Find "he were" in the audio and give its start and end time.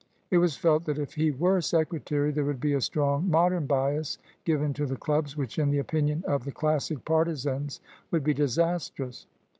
1.13-1.61